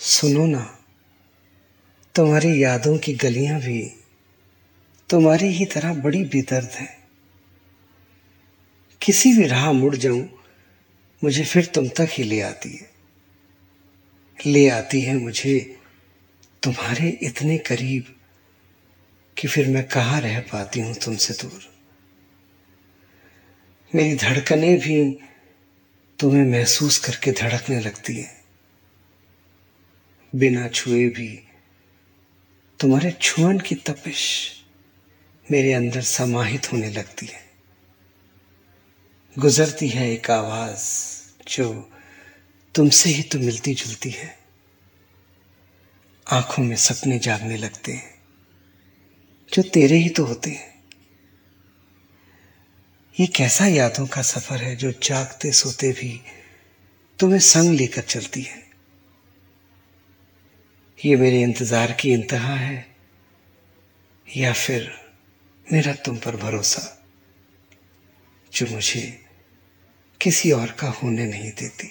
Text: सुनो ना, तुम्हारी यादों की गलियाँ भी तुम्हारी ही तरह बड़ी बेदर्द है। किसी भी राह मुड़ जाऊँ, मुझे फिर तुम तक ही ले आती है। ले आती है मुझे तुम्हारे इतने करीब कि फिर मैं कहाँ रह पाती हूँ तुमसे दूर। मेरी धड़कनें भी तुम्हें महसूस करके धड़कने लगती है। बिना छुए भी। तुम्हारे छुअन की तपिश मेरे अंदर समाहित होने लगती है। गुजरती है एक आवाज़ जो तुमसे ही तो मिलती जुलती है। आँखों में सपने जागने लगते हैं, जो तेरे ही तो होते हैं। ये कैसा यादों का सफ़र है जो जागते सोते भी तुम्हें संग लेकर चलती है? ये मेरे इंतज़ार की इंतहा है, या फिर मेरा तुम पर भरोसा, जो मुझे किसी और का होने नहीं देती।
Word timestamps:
सुनो 0.00 0.46
ना, 0.46 0.80
तुम्हारी 2.14 2.64
यादों 2.64 2.98
की 2.98 3.14
गलियाँ 3.14 3.60
भी 3.60 3.92
तुम्हारी 5.08 5.46
ही 5.46 5.64
तरह 5.64 5.94
बड़ी 5.94 6.24
बेदर्द 6.24 6.68
है। 6.68 6.98
किसी 9.02 9.32
भी 9.32 9.46
राह 9.46 9.72
मुड़ 9.72 9.96
जाऊँ, 9.96 10.28
मुझे 11.24 11.44
फिर 11.44 11.66
तुम 11.66 11.88
तक 11.88 12.08
ही 12.10 12.24
ले 12.24 12.40
आती 12.40 12.76
है। 12.76 12.90
ले 14.46 14.68
आती 14.68 15.00
है 15.00 15.18
मुझे 15.18 15.76
तुम्हारे 16.62 17.18
इतने 17.22 17.58
करीब 17.58 18.16
कि 19.38 19.48
फिर 19.48 19.68
मैं 19.68 19.88
कहाँ 19.88 20.20
रह 20.20 20.40
पाती 20.40 20.80
हूँ 20.80 20.94
तुमसे 20.94 21.34
दूर। 21.34 21.72
मेरी 23.94 24.16
धड़कनें 24.16 24.78
भी 24.78 25.18
तुम्हें 26.18 26.44
महसूस 26.44 26.98
करके 26.98 27.32
धड़कने 27.32 27.80
लगती 27.80 28.16
है। 28.16 28.39
बिना 30.32 30.68
छुए 30.68 31.08
भी। 31.08 31.28
तुम्हारे 32.80 33.10
छुअन 33.12 33.58
की 33.58 33.74
तपिश 33.74 34.22
मेरे 35.50 35.72
अंदर 35.72 36.00
समाहित 36.00 36.72
होने 36.72 36.90
लगती 36.90 37.26
है। 37.26 37.48
गुजरती 39.36 39.88
है 39.88 40.10
एक 40.12 40.30
आवाज़ 40.30 40.84
जो 41.48 41.90
तुमसे 42.74 43.10
ही 43.10 43.22
तो 43.22 43.38
मिलती 43.38 43.74
जुलती 43.74 44.10
है। 44.10 44.38
आँखों 46.26 46.64
में 46.64 46.76
सपने 46.76 47.18
जागने 47.18 47.56
लगते 47.56 47.92
हैं, 47.92 48.14
जो 49.52 49.62
तेरे 49.62 49.96
ही 49.96 50.08
तो 50.08 50.24
होते 50.24 50.50
हैं। 50.50 50.68
ये 53.16 53.26
कैसा 53.26 53.66
यादों 53.66 54.06
का 54.06 54.22
सफ़र 54.22 54.56
है 54.56 54.76
जो 54.76 54.92
जागते 54.92 55.52
सोते 55.52 55.92
भी 55.92 56.20
तुम्हें 57.18 57.40
संग 57.40 57.74
लेकर 57.74 58.02
चलती 58.02 58.42
है? 58.42 58.69
ये 61.04 61.16
मेरे 61.16 61.40
इंतज़ार 61.42 61.92
की 61.92 62.12
इंतहा 62.12 62.54
है, 62.54 62.86
या 64.28 64.52
फिर 64.52 64.90
मेरा 65.66 65.92
तुम 66.04 66.16
पर 66.16 66.36
भरोसा, 66.36 66.82
जो 68.52 68.66
मुझे 68.66 69.02
किसी 70.20 70.50
और 70.52 70.70
का 70.70 70.88
होने 70.92 71.26
नहीं 71.26 71.50
देती। 71.52 71.90